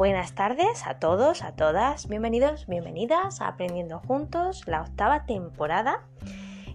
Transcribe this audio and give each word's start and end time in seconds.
Buenas 0.00 0.34
tardes 0.34 0.86
a 0.86 0.98
todos, 0.98 1.42
a 1.42 1.52
todas, 1.52 2.08
bienvenidos, 2.08 2.66
bienvenidas 2.66 3.42
a 3.42 3.48
Aprendiendo 3.48 3.98
Juntos, 3.98 4.66
la 4.66 4.80
octava 4.80 5.26
temporada, 5.26 6.06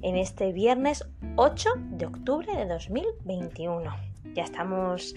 en 0.03 0.15
este 0.15 0.51
viernes 0.51 1.09
8 1.35 1.69
de 1.75 2.05
octubre 2.05 2.55
de 2.55 2.67
2021. 2.67 3.91
Ya 4.35 4.43
estamos 4.43 5.15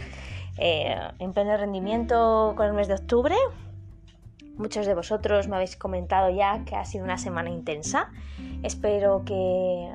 eh, 0.56 0.96
en 1.18 1.34
pleno 1.34 1.54
rendimiento 1.58 2.54
con 2.56 2.64
el 2.68 2.72
mes 2.72 2.88
de 2.88 2.94
octubre. 2.94 3.34
Muchos 4.56 4.86
de 4.86 4.94
vosotros 4.94 5.46
me 5.46 5.56
habéis 5.56 5.76
comentado 5.76 6.30
ya 6.30 6.64
que 6.64 6.76
ha 6.76 6.86
sido 6.86 7.04
una 7.04 7.18
semana 7.18 7.50
intensa. 7.50 8.10
Espero 8.62 9.22
que 9.26 9.92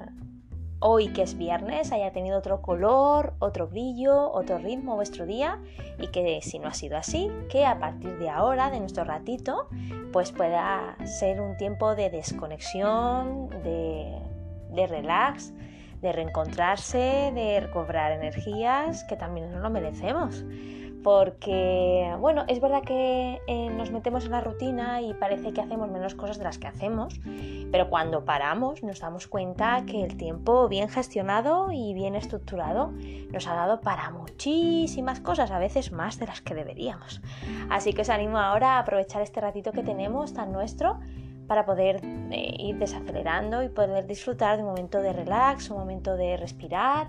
hoy 0.86 1.08
que 1.08 1.22
es 1.22 1.38
viernes 1.38 1.94
haya 1.94 2.12
tenido 2.12 2.38
otro 2.38 2.62
color, 2.62 3.34
otro 3.40 3.68
brillo, 3.68 4.30
otro 4.32 4.58
ritmo 4.58 4.96
vuestro 4.96 5.26
día 5.26 5.60
y 5.98 6.08
que 6.08 6.42
si 6.42 6.60
no 6.60 6.68
ha 6.68 6.74
sido 6.74 6.98
así, 6.98 7.32
que 7.50 7.66
a 7.66 7.80
partir 7.80 8.20
de 8.20 8.30
ahora, 8.30 8.70
de 8.70 8.82
nuestro 8.82 9.06
ratito, 9.06 9.70
pues 10.12 10.34
pueda 10.34 10.98
ser 11.06 11.40
un 11.40 11.56
tiempo 11.56 11.96
de 11.96 12.10
desconexión, 12.10 13.50
de, 13.64 14.20
de 14.72 14.88
relax, 14.88 15.54
de 16.02 16.12
reencontrarse, 16.12 17.32
de 17.34 17.62
recobrar 17.62 18.12
energías 18.12 19.06
que 19.06 19.16
también 19.16 19.52
nos 19.52 19.62
lo 19.62 19.70
merecemos 19.70 20.44
porque, 21.04 22.16
bueno, 22.20 22.46
es 22.48 22.62
verdad 22.62 22.82
que 22.84 23.42
eh, 23.48 23.70
nos 23.70 23.92
metemos 23.92 24.26
en 24.26 24.32
la 24.32 24.42
rutina 24.42 25.02
y 25.02 25.14
parece 25.14 25.52
que 25.52 25.62
hacemos 25.62 25.92
menos 25.92 26.16
cosas 26.16 26.38
de 26.38 26.46
las 26.46 26.58
que 26.58 26.68
hacemos, 26.68 27.20
pero 27.72 27.90
cuando 27.90 28.24
paramos 28.24 28.82
nos 28.84 29.02
damos 29.02 29.28
cuenta 29.28 29.84
que 29.86 30.04
el 30.04 30.16
tiempo 30.16 30.70
bien 30.70 30.88
gestionado 30.88 31.72
y 31.72 31.94
bien 31.94 32.16
estructurado 32.16 32.94
nos 33.32 33.48
ha 33.48 33.54
dado 33.54 33.82
para 33.82 34.10
muchísimas 34.12 35.20
cosas, 35.20 35.52
a 35.52 35.60
veces 35.60 35.92
más 35.92 36.18
de 36.20 36.28
las 36.28 36.42
que 36.42 36.56
deberíamos. 36.56 37.22
Así 37.70 37.94
que 37.94 38.02
os 38.02 38.10
animo 38.10 38.40
ahora 38.40 38.78
a 38.78 38.80
aprovechar 38.80 39.22
este 39.22 39.42
ratito 39.42 39.74
que 39.74 39.84
tenemos 39.84 40.34
tan 40.34 40.54
nuestro 40.54 41.00
para 41.48 41.66
poder 41.66 42.00
eh, 42.32 42.56
ir 42.58 42.78
desacelerando 42.78 43.62
y 43.62 43.68
poder 43.68 44.08
disfrutar 44.08 44.56
de 44.56 44.64
un 44.64 44.70
momento 44.70 45.02
de 45.02 45.12
relax, 45.12 45.70
un 45.70 45.80
momento 45.80 46.16
de 46.16 46.38
respirar 46.38 47.08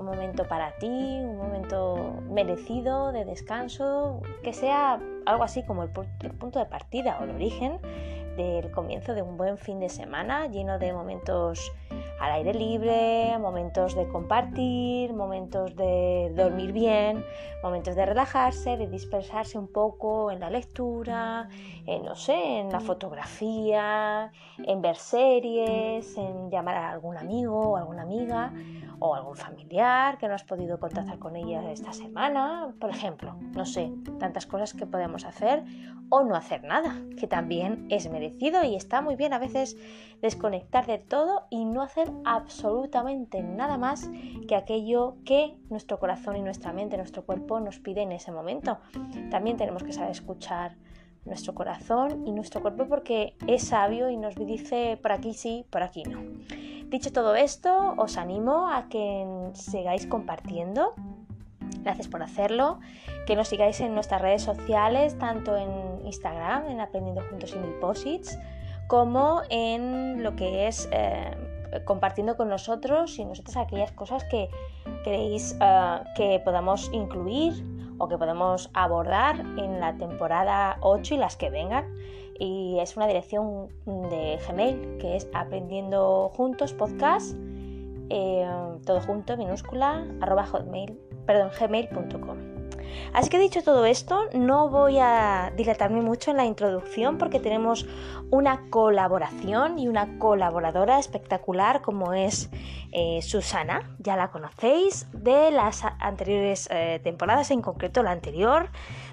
un 0.00 0.06
momento 0.06 0.44
para 0.48 0.72
ti, 0.72 0.86
un 0.86 1.36
momento 1.36 2.09
merecido 2.30 3.12
de 3.12 3.24
descanso, 3.24 4.22
que 4.42 4.52
sea 4.52 5.00
algo 5.26 5.44
así 5.44 5.62
como 5.64 5.82
el, 5.82 5.90
punto 5.90 6.58
de 6.58 6.66
partida 6.66 7.18
o 7.20 7.24
el 7.24 7.30
origen 7.30 7.78
del 8.36 8.70
comienzo 8.70 9.14
de 9.14 9.22
un 9.22 9.36
buen 9.36 9.58
fin 9.58 9.80
de 9.80 9.88
semana 9.88 10.46
lleno 10.46 10.78
de 10.78 10.92
momentos 10.92 11.72
al 12.20 12.32
aire 12.32 12.52
libre, 12.52 13.38
momentos 13.38 13.94
de 13.94 14.06
compartir, 14.06 15.14
momentos 15.14 15.74
de 15.74 16.30
dormir 16.36 16.72
bien, 16.72 17.24
momentos 17.62 17.96
de 17.96 18.04
relajarse, 18.04 18.76
de 18.76 18.86
dispersarse 18.86 19.58
un 19.58 19.68
poco 19.68 20.30
en 20.30 20.40
la 20.40 20.50
lectura, 20.50 21.48
en 21.86 22.04
no 22.04 22.14
sé, 22.14 22.60
en 22.60 22.70
la 22.70 22.80
fotografía, 22.80 24.30
en 24.58 24.82
ver 24.82 24.96
series, 24.96 26.16
en 26.18 26.50
llamar 26.50 26.76
a 26.76 26.90
algún 26.90 27.16
amigo 27.16 27.70
o 27.70 27.76
alguna 27.76 28.02
amiga 28.02 28.52
o 28.98 29.14
algún 29.14 29.36
familiar 29.36 30.18
que 30.18 30.28
no 30.28 30.34
has 30.34 30.44
podido 30.44 30.78
contactar 30.78 31.18
con 31.18 31.36
ella 31.36 31.72
esta 31.72 31.94
semana, 31.94 32.74
por 32.78 32.90
ejemplo, 32.90 33.34
no 33.54 33.64
sé, 33.64 33.90
tantas 34.18 34.44
cosas 34.46 34.74
que 34.74 34.84
podemos 34.84 35.24
hacer 35.24 35.64
o 36.10 36.22
no 36.24 36.34
hacer 36.34 36.64
nada, 36.64 37.00
que 37.16 37.26
también 37.26 37.86
es 37.88 38.10
merecido 38.10 38.62
y 38.64 38.74
está 38.74 39.00
muy 39.00 39.16
bien 39.16 39.32
a 39.32 39.38
veces 39.38 39.76
desconectar 40.20 40.86
de 40.86 40.98
todo 40.98 41.46
y 41.50 41.64
no 41.64 41.82
hacer 41.82 42.10
absolutamente 42.24 43.42
nada 43.42 43.78
más 43.78 44.10
que 44.46 44.56
aquello 44.56 45.16
que 45.24 45.56
nuestro 45.70 45.98
corazón 45.98 46.36
y 46.36 46.42
nuestra 46.42 46.72
mente, 46.72 46.96
nuestro 46.96 47.24
cuerpo 47.24 47.60
nos 47.60 47.78
pide 47.78 48.02
en 48.02 48.12
ese 48.12 48.32
momento. 48.32 48.78
También 49.30 49.56
tenemos 49.56 49.82
que 49.82 49.92
saber 49.92 50.10
escuchar 50.10 50.76
nuestro 51.24 51.54
corazón 51.54 52.26
y 52.26 52.32
nuestro 52.32 52.60
cuerpo 52.60 52.86
porque 52.88 53.34
es 53.46 53.68
sabio 53.68 54.10
y 54.10 54.16
nos 54.16 54.34
dice 54.34 54.98
por 55.00 55.12
aquí 55.12 55.34
sí, 55.34 55.64
por 55.70 55.82
aquí 55.82 56.02
no. 56.02 56.22
Dicho 56.86 57.12
todo 57.12 57.36
esto, 57.36 57.94
os 57.96 58.16
animo 58.16 58.68
a 58.68 58.88
que 58.88 59.50
sigáis 59.54 60.06
compartiendo. 60.06 60.94
Gracias 61.82 62.08
por 62.08 62.22
hacerlo. 62.22 62.78
Que 63.26 63.36
nos 63.36 63.48
sigáis 63.48 63.80
en 63.80 63.94
nuestras 63.94 64.20
redes 64.20 64.42
sociales, 64.42 65.18
tanto 65.18 65.56
en 65.56 66.04
Instagram, 66.06 66.68
en 66.68 66.80
Aprendiendo 66.80 67.22
Juntos 67.28 67.54
y 67.54 67.58
Deposits, 67.58 68.38
como 68.86 69.42
en 69.50 70.22
lo 70.22 70.36
que 70.36 70.66
es 70.66 70.88
eh, 70.92 71.36
compartiendo 71.84 72.36
con 72.36 72.48
nosotros 72.48 73.18
y 73.18 73.24
nosotros 73.24 73.56
aquellas 73.56 73.92
cosas 73.92 74.24
que 74.24 74.48
queréis 75.04 75.56
eh, 75.60 76.00
que 76.16 76.40
podamos 76.44 76.90
incluir 76.92 77.64
o 77.98 78.08
que 78.08 78.18
podemos 78.18 78.70
abordar 78.72 79.40
en 79.40 79.78
la 79.78 79.96
temporada 79.96 80.78
8 80.80 81.14
y 81.14 81.18
las 81.18 81.36
que 81.36 81.50
vengan 81.50 81.84
y 82.38 82.78
es 82.80 82.96
una 82.96 83.06
dirección 83.06 83.68
de 83.84 84.38
Gmail 84.48 84.98
que 84.98 85.16
es 85.16 85.28
aprendiendo 85.34 86.30
juntos 86.34 86.72
podcast 86.72 87.36
eh, 88.08 88.48
todo 88.86 89.00
junto 89.02 89.36
minúscula 89.36 90.06
arroba 90.20 90.46
hotmail 90.46 90.98
perdón 91.30 91.50
gmail.com 91.56 92.49
Así 93.12 93.28
que 93.28 93.38
dicho 93.38 93.62
todo 93.62 93.84
esto, 93.86 94.26
no 94.32 94.68
voy 94.68 94.98
a 94.98 95.52
dilatarme 95.56 96.00
mucho 96.00 96.30
en 96.30 96.36
la 96.36 96.44
introducción 96.44 97.18
porque 97.18 97.40
tenemos 97.40 97.86
una 98.30 98.70
colaboración 98.70 99.78
y 99.78 99.88
una 99.88 100.18
colaboradora 100.18 100.98
espectacular 100.98 101.82
como 101.82 102.14
es 102.14 102.50
eh, 102.92 103.20
Susana, 103.22 103.88
ya 103.98 104.16
la 104.16 104.30
conocéis, 104.30 105.06
de 105.12 105.50
las 105.50 105.84
anteriores 105.84 106.68
eh, 106.70 107.00
temporadas, 107.02 107.50
en 107.50 107.62
concreto 107.62 108.02
la 108.02 108.10
anterior, 108.10 108.68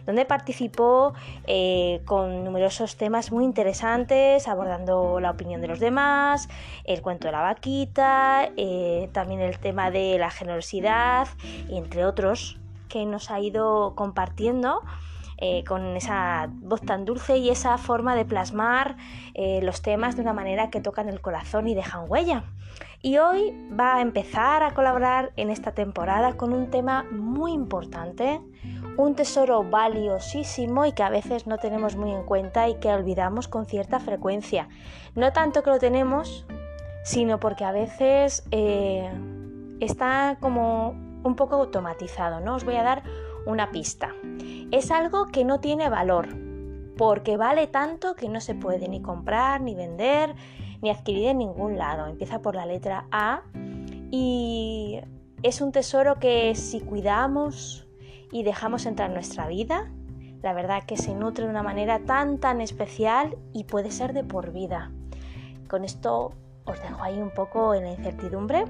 donde 0.06 0.26
participó 0.26 1.14
eh, 1.46 2.02
con 2.06 2.44
numerosos 2.44 2.98
temas 2.98 3.32
muy 3.32 3.44
interesantes, 3.44 4.48
abordando 4.48 5.20
la 5.20 5.32
opinión 5.32 5.62
de 5.62 5.68
los 5.68 5.80
demás, 5.80 6.50
el 6.86 7.02
cuento 7.02 7.28
de 7.28 7.34
la 7.34 7.42
vaquita, 7.42 8.50
también 9.12 9.42
el 9.42 9.60
tema 9.60 9.92
de 9.92 10.18
la 10.18 10.32
generosidad, 10.32 11.28
entre 11.70 12.06
otros 12.06 12.58
que 12.88 13.06
nos 13.06 13.31
ha 13.31 13.40
ido 13.40 13.94
compartiendo. 13.96 14.81
Eh, 15.40 15.64
con 15.68 15.96
esa 15.96 16.50
voz 16.52 16.81
tan 16.81 17.06
dulce 17.06 17.38
y 17.38 17.52
esa 17.52 17.78
forma 17.78 18.16
de 18.16 18.25
plasmar 18.25 18.98
eh, 19.36 19.59
los 19.62 19.84
temas 19.84 20.16
de 20.16 20.24
una 20.24 20.34
manera 20.34 20.72
que 20.72 20.81
tocan 20.81 21.09
el 21.09 21.22
corazón 21.22 21.68
y 21.68 21.75
dejan 21.75 22.09
huella. 22.09 22.44
Y 23.03 23.20
hoy 23.20 23.56
va 23.80 23.98
a 23.98 24.02
empezar 24.02 24.64
a 24.64 24.74
colaborar 24.74 25.34
en 25.36 25.52
esta 25.52 25.74
temporada 25.74 26.36
con 26.38 26.53
un 26.53 26.72
tema 26.72 27.06
muy 27.12 27.53
importante, 27.53 28.42
un 28.98 29.14
tesoro 29.14 29.64
valiosísimo 29.64 30.88
y 30.88 30.94
que 30.94 31.04
a 31.04 31.09
veces 31.09 31.46
no 31.46 31.59
tenemos 31.59 31.96
muy 31.96 32.12
en 32.12 32.24
cuenta 32.24 32.68
y 32.68 32.80
que 32.80 32.90
olvidamos 32.90 33.48
con 33.48 33.68
cierta 33.68 34.00
frecuencia. 34.00 34.69
No 35.14 35.31
tanto 35.34 35.62
que 35.62 35.69
lo 35.69 35.78
tenemos, 35.78 36.48
sino 37.04 37.40
porque 37.40 37.64
a 37.64 37.72
veces 37.72 38.44
eh, 38.50 39.08
está 39.80 40.38
como 40.40 41.06
un 41.24 41.36
poco 41.36 41.56
automatizado, 41.56 42.40
¿no? 42.40 42.56
Os 42.56 42.66
voy 42.66 42.76
a 42.76 42.84
dar 42.84 43.04
una 43.46 43.72
pista. 43.72 44.14
Es 44.72 44.92
algo 44.92 45.28
que 45.28 45.46
no 45.46 45.60
tiene 45.60 45.90
valor, 45.90 46.28
porque 46.98 47.38
vale 47.38 47.68
tanto 47.68 48.16
que 48.16 48.30
no 48.30 48.42
se 48.42 48.56
puede 48.56 48.88
ni 48.88 49.02
comprar, 49.02 49.62
ni 49.62 49.76
vender, 49.76 50.36
ni 50.82 50.90
adquirir 50.90 51.30
en 51.30 51.40
ningún 51.40 51.78
lado. 51.78 52.08
Empieza 52.08 52.42
por 52.42 52.56
la 52.56 52.66
letra 52.66 53.06
A 53.12 53.42
y 54.12 55.00
es 55.44 55.62
un 55.62 55.72
tesoro 55.72 56.16
que 56.20 56.56
si 56.56 56.82
cuidamos 56.82 57.88
y 58.32 58.44
dejamos 58.44 58.86
entrar 58.86 59.10
en 59.10 59.14
nuestra 59.14 59.48
vida, 59.48 59.92
la 60.42 60.54
verdad 60.54 60.84
que 60.84 60.98
se 60.98 61.16
nutre 61.16 61.46
de 61.46 61.50
una 61.50 61.64
manera 61.64 62.00
tan 62.00 62.40
tan 62.40 62.62
especial 62.62 63.38
y 63.54 63.64
puede 63.64 63.92
ser 63.92 64.14
de 64.14 64.24
por 64.24 64.52
vida. 64.52 64.92
Con 65.68 65.84
esto 65.84 66.34
os 66.66 66.82
dejo 66.82 67.02
ahí 67.04 67.20
un 67.22 67.32
poco 67.32 67.74
en 67.74 67.84
la 67.84 67.92
incertidumbre 67.92 68.66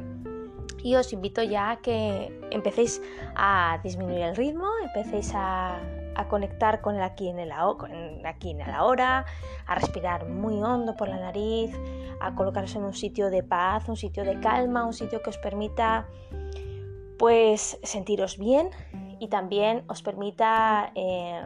y 0.88 0.96
os 0.96 1.12
invito 1.12 1.44
ya 1.44 1.72
a 1.72 1.76
que 1.82 2.32
empecéis 2.50 3.02
a 3.36 3.78
disminuir 3.84 4.22
el 4.22 4.38
ritmo, 4.38 4.70
empecéis 4.82 5.34
a, 5.36 5.82
conectar 6.30 6.82
con 6.82 6.96
el 6.96 7.04
aquí 7.04 7.28
en 7.28 7.40
el, 7.40 7.52
aquí 8.26 8.52
en 8.52 8.60
la 8.60 8.86
hora, 8.86 9.26
a 9.68 9.76
respirar 9.76 10.28
muy 10.28 10.56
hondo 10.64 10.96
por 10.96 11.10
la 11.10 11.20
nariz, 11.20 11.78
a 12.22 12.34
colocaros 12.34 12.74
en 12.76 12.86
un 12.86 12.94
sitio 12.94 13.30
de 13.30 13.44
paz, 13.44 13.88
un 13.90 13.98
sitio 13.98 14.24
de 14.24 14.40
calma, 14.40 14.86
un 14.86 14.94
sitio 14.94 15.22
que 15.22 15.30
os 15.30 15.38
permita 15.38 16.08
pues 17.20 17.78
sentiros 17.84 18.38
bien 18.38 18.70
y 19.20 19.28
también 19.28 19.84
os 19.88 20.02
permita 20.02 20.92
eh, 20.96 21.46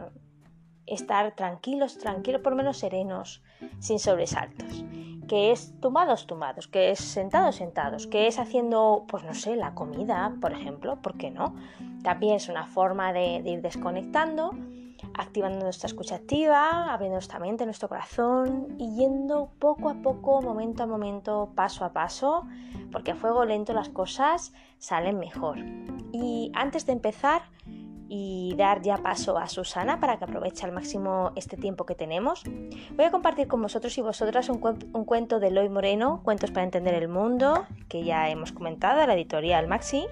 estar 0.86 1.34
tranquilos, 1.34 1.98
tranquilos, 1.98 2.40
por 2.42 2.52
lo 2.52 2.56
menos 2.56 2.78
serenos, 2.78 3.42
sin 3.80 3.98
sobresaltos 3.98 4.84
que 5.32 5.50
es 5.50 5.72
tumbados, 5.80 6.26
tumbados, 6.26 6.68
que 6.68 6.90
es 6.90 6.98
sentados, 6.98 7.56
sentados, 7.56 8.06
que 8.06 8.26
es 8.26 8.38
haciendo, 8.38 9.06
pues 9.08 9.24
no 9.24 9.32
sé, 9.32 9.56
la 9.56 9.74
comida, 9.74 10.36
por 10.42 10.52
ejemplo, 10.52 10.96
¿por 10.96 11.16
qué 11.16 11.30
no? 11.30 11.54
También 12.02 12.34
es 12.34 12.50
una 12.50 12.66
forma 12.66 13.14
de, 13.14 13.36
ir 13.36 13.62
desconectando, 13.62 14.50
activando 15.14 15.60
nuestra 15.60 15.86
escucha 15.86 16.16
activa, 16.16 16.92
abriendo 16.92 17.14
nuestra 17.14 17.38
mente, 17.38 17.64
nuestro 17.64 17.88
corazón 17.88 18.76
y 18.78 18.94
yendo 18.94 19.48
poco 19.58 19.88
a 19.88 20.02
poco, 20.02 20.42
momento 20.42 20.82
a 20.82 20.86
momento, 20.86 21.48
paso 21.54 21.86
a 21.86 21.94
paso, 21.94 22.44
porque 22.90 23.12
a 23.12 23.14
fuego 23.14 23.46
lento 23.46 23.72
las 23.72 23.88
cosas 23.88 24.52
salen 24.76 25.18
mejor. 25.18 25.56
Y 26.12 26.52
antes 26.54 26.84
de 26.84 26.92
empezar, 26.92 27.40
y 28.14 28.54
dar 28.58 28.82
ya 28.82 28.98
paso 28.98 29.38
a 29.38 29.48
Susana 29.48 29.98
para 29.98 30.18
que 30.18 30.24
aproveche 30.24 30.66
al 30.66 30.72
máximo 30.72 31.32
este 31.34 31.56
tiempo 31.56 31.86
que 31.86 31.94
tenemos, 31.94 32.42
voy 32.94 33.06
a 33.06 33.10
compartir 33.10 33.48
con 33.48 33.62
vosotros 33.62 33.96
y 33.96 34.02
vosotras 34.02 34.50
un, 34.50 34.58
cuento 34.58 35.40
de 35.40 35.48
Eloy 35.48 35.70
Moreno, 35.70 36.20
Cuentos 36.22 36.50
para 36.50 36.64
entender 36.64 36.92
el 36.92 37.08
mundo, 37.08 37.64
que 37.88 38.04
ya 38.04 38.28
hemos 38.28 38.52
comentado, 38.52 39.06
la 39.06 39.14
editorial 39.14 39.66
Maxi, 39.66 40.04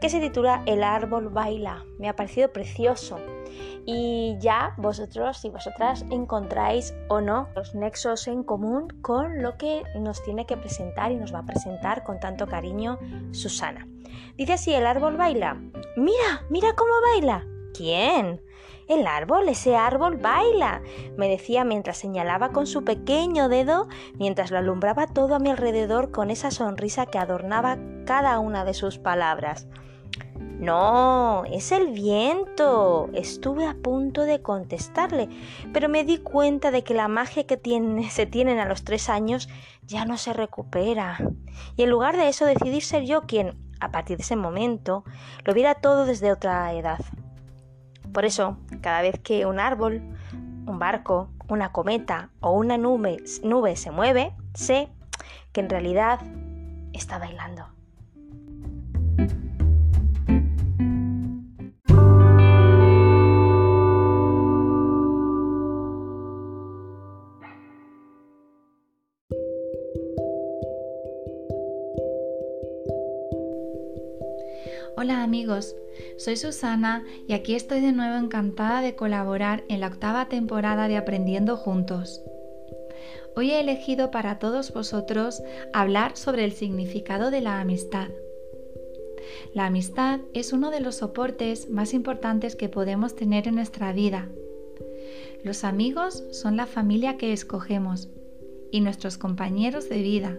que 0.00 0.08
se 0.08 0.18
titula 0.18 0.62
El 0.64 0.82
árbol 0.82 1.28
baila. 1.28 1.84
Me 1.98 2.08
ha 2.08 2.16
parecido 2.16 2.50
precioso. 2.54 3.18
Y 3.84 4.38
ya 4.40 4.72
vosotros 4.78 5.44
y 5.44 5.50
vosotras 5.50 6.06
encontráis 6.10 6.94
o 7.08 7.20
no 7.20 7.48
los 7.54 7.74
nexos 7.74 8.28
en 8.28 8.44
común 8.44 8.88
con 9.02 9.42
lo 9.42 9.58
que 9.58 9.82
nos 10.00 10.22
tiene 10.22 10.46
que 10.46 10.56
presentar 10.56 11.12
y 11.12 11.16
nos 11.16 11.34
va 11.34 11.40
a 11.40 11.46
presentar 11.46 12.02
con 12.02 12.18
tanto 12.18 12.46
cariño 12.46 12.98
Susana. 13.32 13.86
Dice 14.36 14.54
así, 14.54 14.72
el 14.72 14.86
árbol 14.86 15.16
baila. 15.16 15.60
Mira, 15.96 16.46
mira 16.50 16.74
cómo 16.74 16.92
baila. 17.12 17.46
¿Quién? 17.74 18.40
El 18.88 19.06
árbol, 19.08 19.48
ese 19.48 19.74
árbol 19.74 20.16
baila, 20.16 20.80
me 21.16 21.28
decía 21.28 21.64
mientras 21.64 21.96
señalaba 21.96 22.52
con 22.52 22.68
su 22.68 22.84
pequeño 22.84 23.48
dedo, 23.48 23.88
mientras 24.14 24.52
lo 24.52 24.58
alumbraba 24.58 25.08
todo 25.08 25.34
a 25.34 25.40
mi 25.40 25.50
alrededor 25.50 26.12
con 26.12 26.30
esa 26.30 26.52
sonrisa 26.52 27.06
que 27.06 27.18
adornaba 27.18 27.78
cada 28.04 28.38
una 28.38 28.64
de 28.64 28.74
sus 28.74 28.98
palabras. 28.98 29.66
No, 30.58 31.44
es 31.46 31.72
el 31.72 31.88
viento. 31.88 33.10
Estuve 33.12 33.66
a 33.66 33.74
punto 33.74 34.22
de 34.22 34.40
contestarle, 34.40 35.28
pero 35.72 35.88
me 35.88 36.04
di 36.04 36.18
cuenta 36.18 36.70
de 36.70 36.82
que 36.82 36.94
la 36.94 37.08
magia 37.08 37.44
que 37.44 37.60
se 38.08 38.26
tienen 38.26 38.58
a 38.58 38.66
los 38.66 38.84
tres 38.84 39.10
años 39.10 39.48
ya 39.82 40.04
no 40.04 40.16
se 40.16 40.32
recupera. 40.32 41.18
Y 41.76 41.82
en 41.82 41.90
lugar 41.90 42.16
de 42.16 42.28
eso 42.28 42.46
decidí 42.46 42.80
ser 42.80 43.02
yo 43.02 43.22
quien, 43.22 43.65
a 43.80 43.90
partir 43.90 44.16
de 44.16 44.22
ese 44.22 44.36
momento, 44.36 45.04
lo 45.44 45.54
viera 45.54 45.74
todo 45.74 46.06
desde 46.06 46.32
otra 46.32 46.72
edad. 46.72 47.00
Por 48.12 48.24
eso, 48.24 48.56
cada 48.80 49.02
vez 49.02 49.18
que 49.20 49.46
un 49.46 49.60
árbol, 49.60 50.02
un 50.66 50.78
barco, 50.78 51.30
una 51.48 51.72
cometa 51.72 52.30
o 52.40 52.52
una 52.52 52.78
nube, 52.78 53.22
nube 53.42 53.76
se 53.76 53.90
mueve, 53.90 54.34
sé 54.54 54.88
que 55.52 55.60
en 55.60 55.70
realidad 55.70 56.20
está 56.92 57.18
bailando. 57.18 57.75
Hola 74.98 75.22
amigos, 75.22 75.76
soy 76.16 76.38
Susana 76.38 77.04
y 77.28 77.34
aquí 77.34 77.54
estoy 77.54 77.80
de 77.80 77.92
nuevo 77.92 78.16
encantada 78.16 78.80
de 78.80 78.94
colaborar 78.94 79.62
en 79.68 79.80
la 79.80 79.88
octava 79.88 80.30
temporada 80.30 80.88
de 80.88 80.96
Aprendiendo 80.96 81.58
Juntos. 81.58 82.22
Hoy 83.34 83.50
he 83.50 83.60
elegido 83.60 84.10
para 84.10 84.38
todos 84.38 84.72
vosotros 84.72 85.42
hablar 85.74 86.16
sobre 86.16 86.44
el 86.44 86.52
significado 86.52 87.30
de 87.30 87.42
la 87.42 87.60
amistad. 87.60 88.08
La 89.52 89.66
amistad 89.66 90.20
es 90.32 90.54
uno 90.54 90.70
de 90.70 90.80
los 90.80 90.94
soportes 90.94 91.68
más 91.68 91.92
importantes 91.92 92.56
que 92.56 92.70
podemos 92.70 93.14
tener 93.14 93.48
en 93.48 93.56
nuestra 93.56 93.92
vida. 93.92 94.30
Los 95.44 95.62
amigos 95.62 96.24
son 96.30 96.56
la 96.56 96.64
familia 96.64 97.18
que 97.18 97.34
escogemos 97.34 98.08
y 98.70 98.80
nuestros 98.80 99.18
compañeros 99.18 99.90
de 99.90 100.00
vida. 100.00 100.38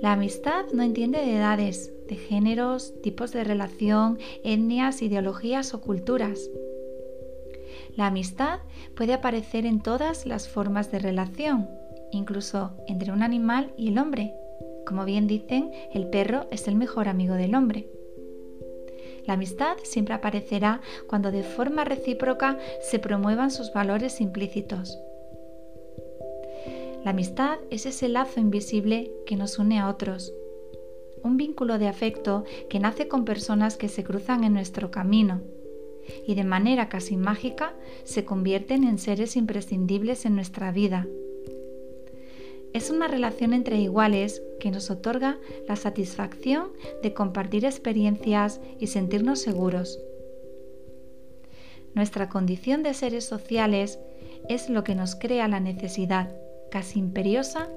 La 0.00 0.12
amistad 0.12 0.66
no 0.72 0.84
entiende 0.84 1.18
de 1.18 1.36
edades, 1.36 1.92
de 2.08 2.16
géneros, 2.16 2.94
tipos 3.02 3.32
de 3.32 3.44
relación, 3.44 4.18
etnias, 4.44 5.02
ideologías 5.02 5.74
o 5.74 5.80
culturas. 5.80 6.50
La 7.96 8.06
amistad 8.06 8.60
puede 8.94 9.14
aparecer 9.14 9.66
en 9.66 9.80
todas 9.80 10.26
las 10.26 10.48
formas 10.48 10.90
de 10.90 10.98
relación, 10.98 11.68
incluso 12.12 12.72
entre 12.86 13.12
un 13.12 13.22
animal 13.22 13.72
y 13.76 13.88
el 13.88 13.98
hombre. 13.98 14.34
Como 14.86 15.04
bien 15.04 15.26
dicen, 15.26 15.72
el 15.92 16.08
perro 16.08 16.46
es 16.50 16.68
el 16.68 16.76
mejor 16.76 17.08
amigo 17.08 17.34
del 17.34 17.54
hombre. 17.54 17.88
La 19.26 19.34
amistad 19.34 19.76
siempre 19.82 20.14
aparecerá 20.14 20.80
cuando 21.08 21.32
de 21.32 21.42
forma 21.42 21.84
recíproca 21.84 22.58
se 22.80 22.98
promuevan 22.98 23.50
sus 23.50 23.72
valores 23.72 24.20
implícitos. 24.20 24.98
La 27.04 27.10
amistad 27.10 27.58
es 27.70 27.86
ese 27.86 28.08
lazo 28.08 28.40
invisible 28.40 29.12
que 29.26 29.36
nos 29.36 29.58
une 29.58 29.78
a 29.80 29.88
otros, 29.88 30.32
un 31.26 31.36
vínculo 31.36 31.78
de 31.78 31.88
afecto 31.88 32.44
que 32.70 32.78
nace 32.78 33.08
con 33.08 33.24
personas 33.24 33.76
que 33.76 33.88
se 33.88 34.04
cruzan 34.04 34.44
en 34.44 34.54
nuestro 34.54 34.90
camino 34.90 35.42
y 36.26 36.36
de 36.36 36.44
manera 36.44 36.88
casi 36.88 37.16
mágica 37.16 37.74
se 38.04 38.24
convierten 38.24 38.84
en 38.84 38.98
seres 38.98 39.36
imprescindibles 39.36 40.24
en 40.24 40.36
nuestra 40.36 40.70
vida. 40.70 41.06
Es 42.72 42.90
una 42.90 43.08
relación 43.08 43.54
entre 43.54 43.78
iguales 43.78 44.42
que 44.60 44.70
nos 44.70 44.90
otorga 44.90 45.38
la 45.66 45.76
satisfacción 45.76 46.72
de 47.02 47.12
compartir 47.12 47.64
experiencias 47.64 48.60
y 48.78 48.88
sentirnos 48.88 49.40
seguros. 49.40 49.98
Nuestra 51.94 52.28
condición 52.28 52.82
de 52.82 52.92
seres 52.94 53.24
sociales 53.24 53.98
es 54.48 54.68
lo 54.68 54.84
que 54.84 54.94
nos 54.94 55.16
crea 55.16 55.48
la 55.48 55.58
necesidad, 55.58 56.36
casi 56.70 56.98
imperiosa, 56.98 57.70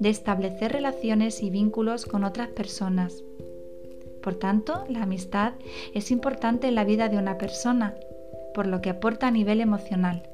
de 0.00 0.10
establecer 0.10 0.72
relaciones 0.72 1.42
y 1.42 1.50
vínculos 1.50 2.04
con 2.06 2.24
otras 2.24 2.48
personas. 2.48 3.22
Por 4.22 4.34
tanto, 4.34 4.84
la 4.88 5.02
amistad 5.02 5.54
es 5.94 6.10
importante 6.10 6.66
en 6.66 6.74
la 6.74 6.84
vida 6.84 7.08
de 7.08 7.16
una 7.16 7.38
persona, 7.38 7.94
por 8.54 8.66
lo 8.66 8.80
que 8.80 8.90
aporta 8.90 9.28
a 9.28 9.30
nivel 9.30 9.60
emocional. 9.60 10.28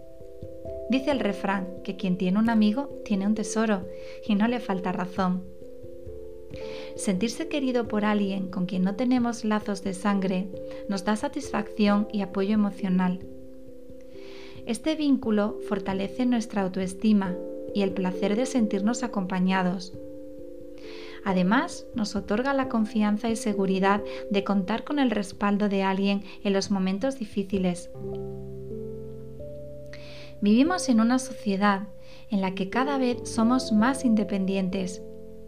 Dice 0.88 1.10
el 1.10 1.20
refrán 1.20 1.68
que 1.84 1.96
quien 1.96 2.16
tiene 2.16 2.38
un 2.38 2.50
amigo 2.50 2.88
tiene 3.04 3.26
un 3.26 3.34
tesoro 3.34 3.86
y 4.26 4.34
no 4.34 4.48
le 4.48 4.60
falta 4.60 4.92
razón. 4.92 5.44
Sentirse 6.96 7.48
querido 7.48 7.88
por 7.88 8.04
alguien 8.04 8.48
con 8.48 8.66
quien 8.66 8.82
no 8.82 8.96
tenemos 8.96 9.44
lazos 9.44 9.82
de 9.82 9.94
sangre 9.94 10.48
nos 10.88 11.04
da 11.04 11.16
satisfacción 11.16 12.08
y 12.12 12.20
apoyo 12.20 12.52
emocional. 12.52 13.20
Este 14.66 14.94
vínculo 14.94 15.58
fortalece 15.68 16.26
nuestra 16.26 16.62
autoestima 16.62 17.36
y 17.74 17.82
el 17.82 17.92
placer 17.92 18.36
de 18.36 18.46
sentirnos 18.46 19.02
acompañados. 19.02 19.92
Además, 21.24 21.86
nos 21.94 22.16
otorga 22.16 22.52
la 22.52 22.68
confianza 22.68 23.30
y 23.30 23.36
seguridad 23.36 24.02
de 24.30 24.44
contar 24.44 24.84
con 24.84 24.98
el 24.98 25.10
respaldo 25.10 25.68
de 25.68 25.82
alguien 25.82 26.24
en 26.42 26.52
los 26.52 26.70
momentos 26.70 27.18
difíciles. 27.18 27.90
Vivimos 30.40 30.88
en 30.88 31.00
una 31.00 31.20
sociedad 31.20 31.86
en 32.30 32.40
la 32.40 32.54
que 32.54 32.68
cada 32.68 32.98
vez 32.98 33.18
somos 33.28 33.70
más 33.70 34.04
independientes 34.04 35.02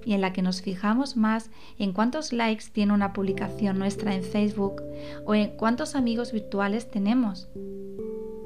y 0.04 0.12
en 0.12 0.20
la 0.20 0.32
que 0.32 0.42
nos 0.42 0.62
fijamos 0.62 1.16
más 1.16 1.50
en 1.78 1.92
cuántos 1.92 2.32
likes 2.32 2.66
tiene 2.72 2.92
una 2.92 3.12
publicación 3.12 3.78
nuestra 3.78 4.14
en 4.14 4.22
Facebook 4.22 4.82
o 5.24 5.34
en 5.34 5.56
cuántos 5.56 5.96
amigos 5.96 6.30
virtuales 6.30 6.90
tenemos, 6.90 7.48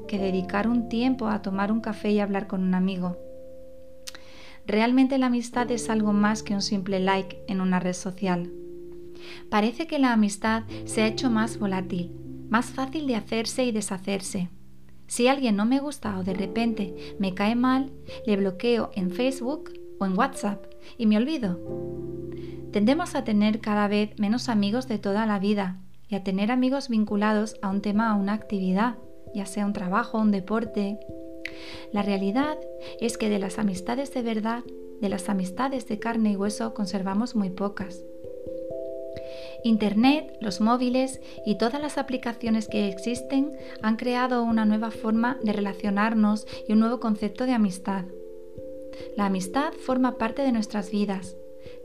que 0.07 0.17
dedicar 0.17 0.67
un 0.67 0.89
tiempo 0.89 1.27
a 1.27 1.43
tomar 1.43 1.71
un 1.71 1.81
café 1.81 2.11
y 2.11 2.19
hablar 2.19 2.47
con 2.47 2.63
un 2.63 2.73
amigo. 2.73 3.28
Realmente 4.69 5.17
la 5.17 5.25
amistad 5.25 5.71
es 5.71 5.89
algo 5.89 6.13
más 6.13 6.43
que 6.43 6.53
un 6.53 6.61
simple 6.61 6.99
like 6.99 7.43
en 7.47 7.59
una 7.59 7.79
red 7.79 7.93
social. 7.93 8.51
Parece 9.49 9.87
que 9.87 9.97
la 9.97 10.13
amistad 10.13 10.61
se 10.85 11.01
ha 11.01 11.07
hecho 11.07 11.31
más 11.31 11.57
volátil, 11.57 12.11
más 12.51 12.67
fácil 12.67 13.07
de 13.07 13.15
hacerse 13.15 13.65
y 13.65 13.71
deshacerse. 13.71 14.49
Si 15.07 15.27
alguien 15.27 15.55
no 15.55 15.65
me 15.65 15.79
gusta 15.79 16.19
o 16.19 16.23
de 16.23 16.35
repente 16.35 17.15
me 17.17 17.33
cae 17.33 17.55
mal, 17.55 17.91
le 18.27 18.37
bloqueo 18.37 18.91
en 18.93 19.09
Facebook 19.09 19.71
o 19.99 20.05
en 20.05 20.15
WhatsApp 20.15 20.63
y 20.99 21.07
me 21.07 21.17
olvido. 21.17 21.59
Tendemos 22.71 23.15
a 23.15 23.23
tener 23.23 23.61
cada 23.61 23.87
vez 23.87 24.19
menos 24.19 24.49
amigos 24.49 24.87
de 24.87 24.99
toda 24.99 25.25
la 25.25 25.39
vida 25.39 25.79
y 26.09 26.13
a 26.13 26.23
tener 26.23 26.51
amigos 26.51 26.89
vinculados 26.89 27.55
a 27.63 27.71
un 27.71 27.81
tema 27.81 28.15
o 28.15 28.19
una 28.19 28.33
actividad, 28.33 28.97
ya 29.33 29.47
sea 29.47 29.65
un 29.65 29.73
trabajo, 29.73 30.19
un 30.19 30.29
deporte, 30.29 30.99
la 31.91 32.01
realidad 32.01 32.57
es 32.99 33.17
que 33.17 33.29
de 33.29 33.39
las 33.39 33.59
amistades 33.59 34.13
de 34.13 34.21
verdad, 34.21 34.63
de 35.01 35.09
las 35.09 35.29
amistades 35.29 35.87
de 35.87 35.99
carne 35.99 36.31
y 36.31 36.35
hueso, 36.35 36.73
conservamos 36.73 37.35
muy 37.35 37.49
pocas. 37.49 38.03
Internet, 39.63 40.37
los 40.39 40.61
móviles 40.61 41.21
y 41.45 41.57
todas 41.57 41.81
las 41.81 41.97
aplicaciones 41.97 42.67
que 42.67 42.87
existen 42.87 43.53
han 43.81 43.97
creado 43.97 44.43
una 44.43 44.65
nueva 44.65 44.91
forma 44.91 45.37
de 45.43 45.53
relacionarnos 45.53 46.47
y 46.67 46.73
un 46.73 46.79
nuevo 46.79 46.99
concepto 46.99 47.45
de 47.45 47.53
amistad. 47.53 48.05
La 49.17 49.25
amistad 49.25 49.73
forma 49.73 50.17
parte 50.17 50.41
de 50.41 50.51
nuestras 50.51 50.91
vidas. 50.91 51.35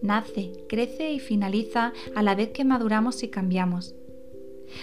Nace, 0.02 0.52
crece 0.68 1.10
y 1.12 1.20
finaliza 1.20 1.92
a 2.14 2.22
la 2.22 2.34
vez 2.34 2.50
que 2.50 2.64
maduramos 2.64 3.22
y 3.22 3.28
cambiamos. 3.28 3.94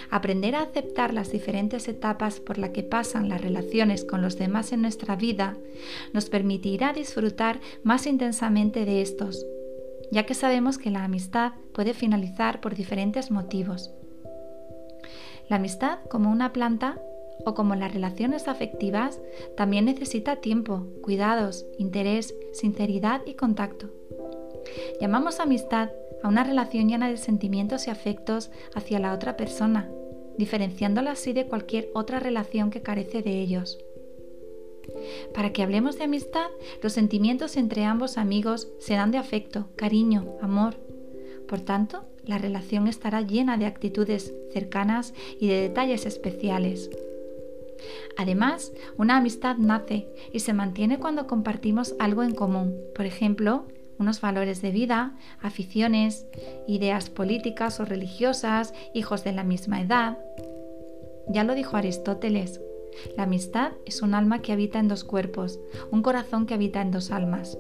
Aprender 0.09 0.55
a 0.55 0.61
aceptar 0.61 1.13
las 1.13 1.31
diferentes 1.31 1.87
etapas 1.87 2.39
por 2.39 2.57
las 2.57 2.71
que 2.71 2.83
pasan 2.83 3.29
las 3.29 3.41
relaciones 3.41 4.05
con 4.05 4.21
los 4.21 4.37
demás 4.37 4.71
en 4.71 4.81
nuestra 4.81 5.15
vida 5.15 5.57
nos 6.13 6.29
permitirá 6.29 6.93
disfrutar 6.93 7.59
más 7.83 8.07
intensamente 8.07 8.85
de 8.85 9.01
estos, 9.01 9.45
ya 10.11 10.25
que 10.25 10.33
sabemos 10.33 10.77
que 10.77 10.91
la 10.91 11.03
amistad 11.03 11.53
puede 11.73 11.93
finalizar 11.93 12.61
por 12.61 12.75
diferentes 12.75 13.31
motivos. 13.31 13.91
La 15.49 15.57
amistad, 15.57 15.99
como 16.09 16.31
una 16.31 16.53
planta 16.53 17.01
o 17.45 17.53
como 17.53 17.75
las 17.75 17.93
relaciones 17.93 18.47
afectivas, 18.47 19.19
también 19.57 19.85
necesita 19.85 20.37
tiempo, 20.37 20.87
cuidados, 21.01 21.65
interés, 21.77 22.33
sinceridad 22.53 23.21
y 23.25 23.33
contacto. 23.33 23.89
Llamamos 24.99 25.39
amistad 25.39 25.89
a 26.23 26.27
una 26.27 26.43
relación 26.43 26.89
llena 26.89 27.09
de 27.09 27.17
sentimientos 27.17 27.87
y 27.87 27.89
afectos 27.89 28.51
hacia 28.75 28.99
la 28.99 29.13
otra 29.13 29.37
persona, 29.37 29.89
diferenciándola 30.37 31.11
así 31.11 31.33
de 31.33 31.47
cualquier 31.47 31.89
otra 31.93 32.19
relación 32.19 32.69
que 32.69 32.81
carece 32.81 33.21
de 33.21 33.39
ellos. 33.39 33.77
Para 35.33 35.53
que 35.53 35.63
hablemos 35.63 35.97
de 35.97 36.05
amistad, 36.05 36.47
los 36.81 36.93
sentimientos 36.93 37.57
entre 37.57 37.85
ambos 37.85 38.17
amigos 38.17 38.67
serán 38.79 39.11
de 39.11 39.17
afecto, 39.17 39.69
cariño, 39.75 40.37
amor. 40.41 40.75
Por 41.47 41.61
tanto, 41.61 42.05
la 42.25 42.37
relación 42.37 42.87
estará 42.87 43.21
llena 43.21 43.57
de 43.57 43.65
actitudes 43.65 44.33
cercanas 44.53 45.13
y 45.39 45.47
de 45.47 45.61
detalles 45.61 46.05
especiales. 46.05 46.89
Además, 48.17 48.71
una 48.97 49.17
amistad 49.17 49.57
nace 49.57 50.07
y 50.31 50.39
se 50.41 50.53
mantiene 50.53 50.99
cuando 50.99 51.27
compartimos 51.27 51.95
algo 51.99 52.23
en 52.23 52.35
común, 52.35 52.77
por 52.95 53.05
ejemplo, 53.05 53.65
unos 54.01 54.19
valores 54.19 54.61
de 54.61 54.71
vida, 54.71 55.15
aficiones, 55.41 56.25
ideas 56.67 57.09
políticas 57.09 57.79
o 57.79 57.85
religiosas, 57.85 58.73
hijos 58.93 59.23
de 59.23 59.31
la 59.31 59.43
misma 59.43 59.79
edad. 59.79 60.17
Ya 61.27 61.43
lo 61.43 61.53
dijo 61.53 61.77
Aristóteles, 61.77 62.59
la 63.15 63.23
amistad 63.23 63.73
es 63.85 64.01
un 64.01 64.13
alma 64.15 64.41
que 64.41 64.51
habita 64.51 64.79
en 64.79 64.87
dos 64.87 65.03
cuerpos, 65.03 65.59
un 65.91 66.01
corazón 66.01 66.45
que 66.45 66.55
habita 66.55 66.81
en 66.81 66.91
dos 66.91 67.11
almas. 67.11 67.57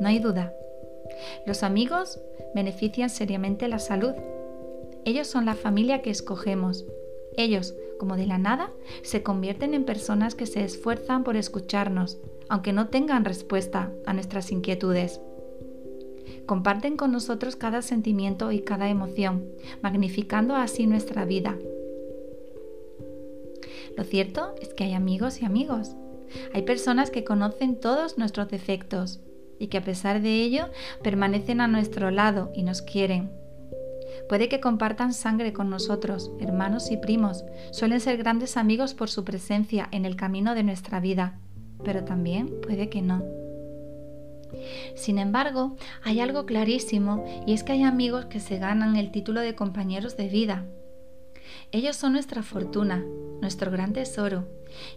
No 0.00 0.08
hay 0.08 0.20
duda. 0.20 0.54
Los 1.44 1.62
amigos 1.62 2.20
benefician 2.54 3.10
seriamente 3.10 3.68
la 3.68 3.78
salud. 3.78 4.14
Ellos 5.04 5.26
son 5.26 5.44
la 5.44 5.54
familia 5.54 6.02
que 6.02 6.10
escogemos. 6.10 6.86
Ellos, 7.36 7.74
como 7.98 8.16
de 8.16 8.26
la 8.26 8.38
nada, 8.38 8.70
se 9.02 9.22
convierten 9.22 9.74
en 9.74 9.84
personas 9.84 10.34
que 10.34 10.46
se 10.46 10.64
esfuerzan 10.64 11.24
por 11.24 11.36
escucharnos, 11.36 12.18
aunque 12.48 12.72
no 12.72 12.88
tengan 12.88 13.24
respuesta 13.24 13.92
a 14.06 14.12
nuestras 14.12 14.52
inquietudes. 14.52 15.20
Comparten 16.46 16.96
con 16.96 17.12
nosotros 17.12 17.56
cada 17.56 17.82
sentimiento 17.82 18.52
y 18.52 18.60
cada 18.60 18.88
emoción, 18.88 19.44
magnificando 19.82 20.54
así 20.54 20.86
nuestra 20.86 21.24
vida. 21.24 21.56
Lo 23.96 24.04
cierto 24.04 24.54
es 24.60 24.74
que 24.74 24.84
hay 24.84 24.94
amigos 24.94 25.40
y 25.40 25.44
amigos. 25.44 25.96
Hay 26.52 26.62
personas 26.62 27.10
que 27.10 27.24
conocen 27.24 27.78
todos 27.78 28.18
nuestros 28.18 28.48
defectos 28.48 29.20
y 29.58 29.68
que 29.68 29.78
a 29.78 29.84
pesar 29.84 30.20
de 30.20 30.42
ello 30.42 30.68
permanecen 31.02 31.60
a 31.60 31.68
nuestro 31.68 32.10
lado 32.10 32.50
y 32.54 32.62
nos 32.62 32.82
quieren. 32.82 33.30
Puede 34.28 34.48
que 34.48 34.60
compartan 34.60 35.12
sangre 35.12 35.52
con 35.52 35.70
nosotros, 35.70 36.30
hermanos 36.40 36.90
y 36.90 36.96
primos. 36.96 37.44
Suelen 37.72 38.00
ser 38.00 38.16
grandes 38.16 38.56
amigos 38.56 38.94
por 38.94 39.10
su 39.10 39.24
presencia 39.24 39.88
en 39.92 40.04
el 40.04 40.16
camino 40.16 40.54
de 40.54 40.62
nuestra 40.62 41.00
vida, 41.00 41.38
pero 41.84 42.04
también 42.04 42.60
puede 42.62 42.88
que 42.88 43.02
no. 43.02 43.43
Sin 44.94 45.18
embargo, 45.18 45.76
hay 46.02 46.20
algo 46.20 46.46
clarísimo 46.46 47.24
y 47.46 47.54
es 47.54 47.62
que 47.62 47.72
hay 47.72 47.82
amigos 47.82 48.26
que 48.26 48.40
se 48.40 48.58
ganan 48.58 48.96
el 48.96 49.10
título 49.10 49.40
de 49.40 49.54
compañeros 49.54 50.16
de 50.16 50.28
vida. 50.28 50.66
Ellos 51.72 51.96
son 51.96 52.12
nuestra 52.12 52.42
fortuna, 52.42 53.04
nuestro 53.40 53.70
gran 53.70 53.92
tesoro, 53.92 54.48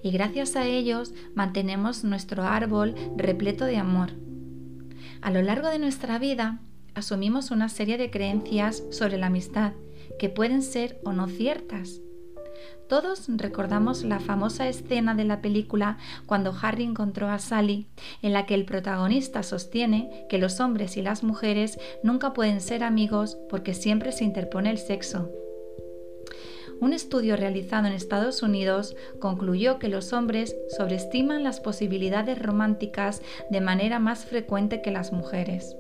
y 0.02 0.12
gracias 0.12 0.56
a 0.56 0.66
ellos 0.66 1.14
mantenemos 1.36 2.04
nuestro 2.04 2.44
árbol 2.44 2.96
repleto 3.16 3.66
de 3.66 3.78
amor. 3.78 4.12
A 5.22 5.32
lo 5.32 5.42
largo 5.42 5.70
de 5.70 5.80
nuestra 5.80 6.20
vida 6.20 6.62
asumimos 6.94 7.52
una 7.52 7.70
serie 7.70 7.98
de 7.98 8.10
creencias 8.10 8.84
sobre 8.92 9.18
la 9.18 9.28
amistad 9.28 9.74
que 10.20 10.30
pueden 10.30 10.62
ser 10.62 11.00
o 11.04 11.14
no 11.14 11.28
ciertas. 11.28 12.02
Todos 12.88 13.26
recordamos 13.28 14.04
la 14.04 14.20
famosa 14.20 14.68
escena 14.68 15.14
de 15.14 15.26
la 15.26 15.42
película 15.42 15.98
cuando 16.26 16.56
Harry 16.62 16.84
encontró 16.84 17.30
a 17.30 17.40
Sally, 17.40 17.88
en 18.22 18.34
la 18.34 18.46
que 18.46 18.54
el 18.54 18.66
protagonista 18.66 19.44
sostiene 19.44 20.26
que 20.30 20.38
los 20.38 20.60
hombres 20.60 20.98
y 20.98 21.02
las 21.02 21.24
mujeres 21.24 21.80
nunca 22.04 22.34
pueden 22.34 22.62
ser 22.62 22.84
amigos 22.84 23.38
porque 23.50 23.74
siempre 23.74 24.12
se 24.12 24.24
interpone 24.24 24.70
el 24.70 24.78
sexo. 24.78 25.30
Un 26.80 26.94
estudio 26.94 27.36
realizado 27.36 27.88
en 27.88 27.94
Estados 27.94 28.44
Unidos 28.44 28.96
concluyó 29.20 29.80
que 29.80 29.88
los 29.88 30.14
hombres 30.14 30.56
sobreestiman 30.78 31.44
las 31.44 31.60
posibilidades 31.60 32.40
románticas 32.40 33.22
de 33.50 33.62
manera 33.62 33.98
más 33.98 34.26
frecuente 34.26 34.82
que 34.84 34.92
las 34.92 35.12
mujeres. 35.12 35.76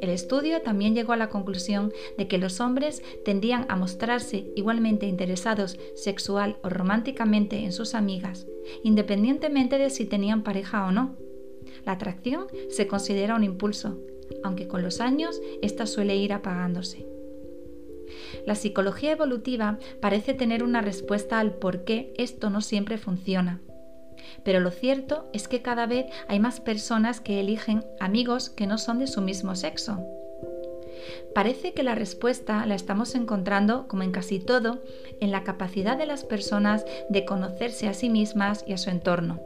El 0.00 0.10
estudio 0.10 0.62
también 0.62 0.94
llegó 0.94 1.12
a 1.12 1.16
la 1.16 1.28
conclusión 1.28 1.92
de 2.18 2.28
que 2.28 2.38
los 2.38 2.60
hombres 2.60 3.02
tendían 3.24 3.66
a 3.68 3.76
mostrarse 3.76 4.50
igualmente 4.54 5.06
interesados 5.06 5.78
sexual 5.94 6.58
o 6.62 6.68
románticamente 6.68 7.64
en 7.64 7.72
sus 7.72 7.94
amigas, 7.94 8.46
independientemente 8.82 9.78
de 9.78 9.90
si 9.90 10.06
tenían 10.06 10.42
pareja 10.42 10.86
o 10.86 10.92
no. 10.92 11.16
La 11.84 11.92
atracción 11.92 12.46
se 12.70 12.86
considera 12.86 13.36
un 13.36 13.44
impulso, 13.44 13.98
aunque 14.42 14.68
con 14.68 14.82
los 14.82 15.00
años 15.00 15.40
ésta 15.62 15.86
suele 15.86 16.16
ir 16.16 16.32
apagándose. 16.32 17.06
La 18.46 18.54
psicología 18.54 19.12
evolutiva 19.12 19.78
parece 20.00 20.34
tener 20.34 20.62
una 20.62 20.80
respuesta 20.80 21.40
al 21.40 21.54
por 21.54 21.84
qué 21.84 22.12
esto 22.16 22.50
no 22.50 22.60
siempre 22.60 22.98
funciona. 22.98 23.60
Pero 24.44 24.60
lo 24.60 24.70
cierto 24.70 25.28
es 25.32 25.48
que 25.48 25.62
cada 25.62 25.86
vez 25.86 26.06
hay 26.28 26.40
más 26.40 26.60
personas 26.60 27.20
que 27.20 27.40
eligen 27.40 27.84
amigos 28.00 28.50
que 28.50 28.66
no 28.66 28.78
son 28.78 28.98
de 28.98 29.06
su 29.06 29.20
mismo 29.20 29.54
sexo. 29.54 30.04
Parece 31.34 31.72
que 31.72 31.82
la 31.82 31.94
respuesta 31.94 32.64
la 32.66 32.74
estamos 32.74 33.14
encontrando, 33.14 33.86
como 33.88 34.02
en 34.02 34.12
casi 34.12 34.40
todo, 34.40 34.80
en 35.20 35.30
la 35.30 35.44
capacidad 35.44 35.96
de 35.96 36.06
las 36.06 36.24
personas 36.24 36.84
de 37.10 37.24
conocerse 37.24 37.88
a 37.88 37.94
sí 37.94 38.08
mismas 38.08 38.64
y 38.66 38.72
a 38.72 38.78
su 38.78 38.90
entorno. 38.90 39.40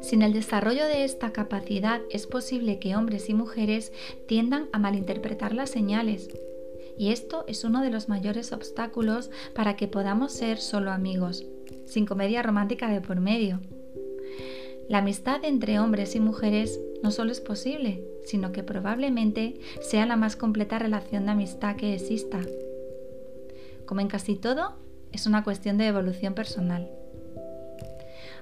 Sin 0.00 0.22
el 0.22 0.32
desarrollo 0.32 0.86
de 0.86 1.04
esta 1.04 1.32
capacidad 1.32 2.00
es 2.10 2.26
posible 2.26 2.78
que 2.78 2.96
hombres 2.96 3.28
y 3.28 3.34
mujeres 3.34 3.92
tiendan 4.26 4.68
a 4.72 4.78
malinterpretar 4.78 5.54
las 5.54 5.70
señales. 5.70 6.28
Y 6.98 7.12
esto 7.12 7.44
es 7.46 7.64
uno 7.64 7.82
de 7.82 7.90
los 7.90 8.08
mayores 8.08 8.52
obstáculos 8.52 9.30
para 9.54 9.76
que 9.76 9.88
podamos 9.88 10.32
ser 10.32 10.58
solo 10.58 10.90
amigos, 10.90 11.46
sin 11.86 12.06
comedia 12.06 12.42
romántica 12.42 12.88
de 12.88 13.00
por 13.00 13.20
medio. 13.20 13.60
La 14.88 14.98
amistad 14.98 15.44
entre 15.44 15.78
hombres 15.78 16.16
y 16.16 16.20
mujeres 16.20 16.80
no 17.02 17.12
solo 17.12 17.30
es 17.30 17.40
posible, 17.40 18.02
sino 18.24 18.50
que 18.50 18.64
probablemente 18.64 19.60
sea 19.80 20.04
la 20.04 20.16
más 20.16 20.36
completa 20.36 20.78
relación 20.78 21.26
de 21.26 21.30
amistad 21.30 21.76
que 21.76 21.94
exista. 21.94 22.40
Como 23.86 24.00
en 24.00 24.08
casi 24.08 24.34
todo, 24.34 24.74
es 25.12 25.26
una 25.26 25.44
cuestión 25.44 25.78
de 25.78 25.86
evolución 25.86 26.34
personal. 26.34 26.90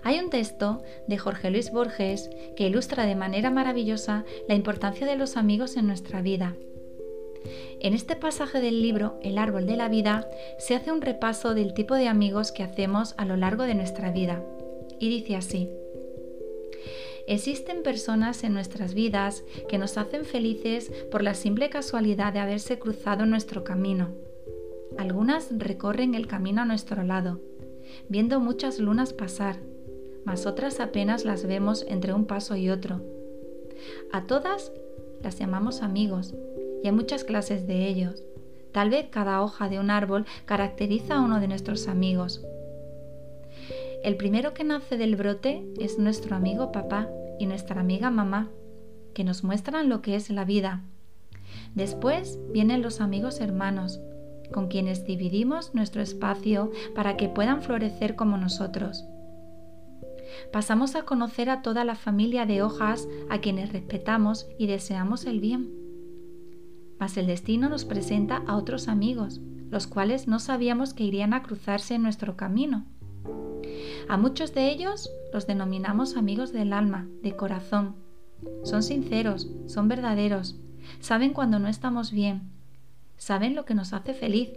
Hay 0.02 0.18
un 0.18 0.30
texto 0.30 0.82
de 1.06 1.18
Jorge 1.18 1.50
Luis 1.50 1.70
Borges 1.70 2.30
que 2.56 2.66
ilustra 2.66 3.04
de 3.04 3.14
manera 3.14 3.50
maravillosa 3.50 4.25
la 4.49 4.54
importancia 4.54 5.06
de 5.06 5.16
los 5.16 5.37
amigos 5.37 5.76
en 5.76 5.87
nuestra 5.87 6.23
vida. 6.23 6.54
En 7.80 7.95
este 7.95 8.16
pasaje 8.16 8.61
del 8.61 8.83
libro 8.83 9.18
El 9.23 9.38
árbol 9.38 9.66
de 9.66 9.76
la 9.76 9.88
vida 9.88 10.28
se 10.59 10.75
hace 10.75 10.92
un 10.92 11.00
repaso 11.00 11.54
del 11.54 11.75
tipo 11.75 11.95
de 11.95 12.09
amigos 12.09 12.52
que 12.52 12.62
hacemos 12.62 13.14
a 13.16 13.25
lo 13.25 13.37
largo 13.37 13.64
de 13.64 13.75
nuestra 13.75 14.11
vida. 14.11 14.42
Y 14.99 15.09
dice 15.09 15.37
así, 15.37 15.71
Existen 17.28 17.83
personas 17.83 18.42
en 18.42 18.54
nuestras 18.54 18.95
vidas 18.95 19.45
que 19.68 19.76
nos 19.76 19.99
hacen 19.99 20.25
felices 20.25 20.90
por 21.11 21.23
la 21.23 21.35
simple 21.35 21.68
casualidad 21.68 22.33
de 22.33 22.38
haberse 22.38 22.78
cruzado 22.78 23.26
nuestro 23.26 23.64
camino. 23.64 24.14
Algunas 24.97 25.49
recorren 25.50 26.14
el 26.14 26.26
camino 26.26 26.62
a 26.62 26.64
nuestro 26.64 27.02
lado, 27.02 27.38
viendo 28.09 28.40
muchas 28.40 28.78
lunas 28.78 29.12
pasar, 29.12 29.57
mas 30.25 30.47
otras 30.47 30.80
apenas 30.80 31.26
las 31.26 31.45
vemos 31.45 31.85
entre 31.87 32.14
un 32.14 32.25
paso 32.25 32.57
y 32.57 32.71
otro. 32.71 33.02
A 34.11 34.26
todas 34.26 34.73
las 35.23 35.38
llamamos 35.38 35.83
amigos, 35.83 36.35
y 36.82 36.87
hay 36.87 36.92
muchas 36.92 37.25
clases 37.25 37.66
de 37.66 37.87
ellos. 37.87 38.23
Tal 38.73 38.90
vez 38.90 39.06
cada 39.11 39.42
hoja 39.42 39.68
de 39.68 39.78
un 39.78 39.90
árbol 39.90 40.26
caracteriza 40.44 41.16
a 41.16 41.20
uno 41.23 41.40
de 41.40 41.49
nuestros 41.49 41.88
amigos. 41.88 42.44
El 44.04 44.16
primero 44.16 44.54
que 44.54 44.64
nace 44.64 44.97
del 44.97 45.16
brote 45.16 45.66
es 45.78 45.99
nuestro 45.99 46.37
amigo 46.37 46.70
papá 46.70 47.08
y 47.38 47.47
nuestra 47.47 47.80
amiga 47.80 48.11
mamá, 48.11 48.50
que 49.14 49.25
nos 49.25 49.42
muestran 49.42 49.88
lo 49.88 50.02
que 50.02 50.14
es 50.14 50.30
la 50.30 50.44
vida. 50.44 50.82
Después 51.75 52.38
vienen 52.52 52.82
los 52.82 53.00
amigos 53.00 53.40
hermanos, 53.40 54.00
con 54.52 54.68
quienes 54.68 55.04
dividimos 55.04 55.75
nuestro 55.75 56.00
espacio 56.00 56.70
para 56.94 57.16
que 57.16 57.28
puedan 57.28 57.62
florecer 57.62 58.14
como 58.16 58.37
nosotros 58.37 59.04
pasamos 60.52 60.94
a 60.94 61.02
conocer 61.02 61.50
a 61.50 61.62
toda 61.62 61.85
la 61.85 61.94
familia 61.94 62.47
de 62.47 62.62
hojas 62.62 63.08
a 63.28 63.40
quienes 63.40 63.73
respetamos 63.73 64.47
y 64.58 64.66
deseamos 64.66 65.25
el 65.26 65.40
bien. 65.40 65.77
Mas 66.99 67.17
el 67.17 67.26
destino 67.26 67.69
nos 67.69 67.85
presenta 67.85 68.43
a 68.47 68.57
otros 68.57 68.88
amigos, 68.88 69.40
los 69.71 69.87
cuales 69.87 70.26
no 70.28 70.38
sabíamos 70.38 70.95
que 70.95 71.05
irían 71.05 71.35
a 71.35 71.43
cruzarse 71.43 71.95
en 71.95 72.02
nuestro 72.02 72.37
camino. 72.37 72.87
A 74.09 74.17
muchos 74.17 74.55
de 74.55 74.71
ellos 74.71 75.11
los 75.33 75.47
denominamos 75.47 76.17
amigos 76.17 76.52
del 76.52 76.73
alma, 76.73 77.09
de 77.23 77.37
corazón. 77.37 77.97
Son 78.62 78.83
sinceros, 78.83 79.49
son 79.67 79.88
verdaderos, 79.88 80.59
saben 81.00 81.33
cuando 81.33 81.59
no 81.59 81.69
estamos 81.69 82.12
bien, 82.12 82.50
saben 83.17 83.55
lo 83.55 83.64
que 83.64 83.75
nos 83.75 83.93
hace 83.93 84.14
feliz. 84.14 84.50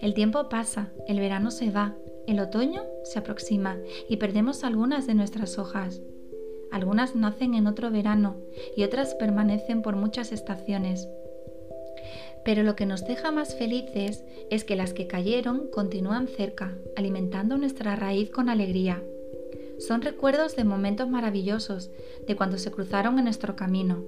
El 0.00 0.14
tiempo 0.14 0.48
pasa, 0.48 0.88
el 1.08 1.18
verano 1.18 1.50
se 1.50 1.70
va, 1.70 1.94
el 2.26 2.40
otoño 2.40 2.82
se 3.02 3.18
aproxima 3.18 3.76
y 4.08 4.16
perdemos 4.16 4.64
algunas 4.64 5.06
de 5.06 5.14
nuestras 5.14 5.58
hojas. 5.58 6.00
Algunas 6.74 7.14
nacen 7.14 7.54
en 7.54 7.68
otro 7.68 7.92
verano 7.92 8.34
y 8.76 8.82
otras 8.82 9.14
permanecen 9.14 9.80
por 9.80 9.94
muchas 9.94 10.32
estaciones. 10.32 11.08
Pero 12.44 12.64
lo 12.64 12.74
que 12.74 12.84
nos 12.84 13.06
deja 13.06 13.30
más 13.30 13.54
felices 13.56 14.24
es 14.50 14.64
que 14.64 14.74
las 14.74 14.92
que 14.92 15.06
cayeron 15.06 15.68
continúan 15.68 16.26
cerca, 16.26 16.76
alimentando 16.96 17.58
nuestra 17.58 17.94
raíz 17.94 18.28
con 18.28 18.48
alegría. 18.48 19.00
Son 19.78 20.02
recuerdos 20.02 20.56
de 20.56 20.64
momentos 20.64 21.08
maravillosos, 21.08 21.92
de 22.26 22.34
cuando 22.34 22.58
se 22.58 22.72
cruzaron 22.72 23.20
en 23.20 23.26
nuestro 23.26 23.54
camino. 23.54 24.02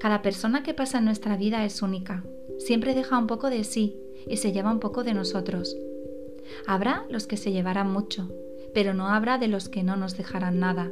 Cada 0.00 0.22
persona 0.22 0.64
que 0.64 0.74
pasa 0.74 0.98
en 0.98 1.04
nuestra 1.04 1.36
vida 1.36 1.64
es 1.64 1.82
única, 1.82 2.24
siempre 2.58 2.94
deja 2.94 3.16
un 3.16 3.28
poco 3.28 3.48
de 3.48 3.62
sí 3.62 3.96
y 4.26 4.38
se 4.38 4.50
lleva 4.50 4.72
un 4.72 4.80
poco 4.80 5.04
de 5.04 5.14
nosotros. 5.14 5.76
Habrá 6.66 7.06
los 7.08 7.28
que 7.28 7.36
se 7.36 7.52
llevarán 7.52 7.92
mucho, 7.92 8.28
pero 8.74 8.92
no 8.92 9.06
habrá 9.06 9.38
de 9.38 9.46
los 9.46 9.68
que 9.68 9.84
no 9.84 9.94
nos 9.94 10.16
dejarán 10.16 10.58
nada. 10.58 10.90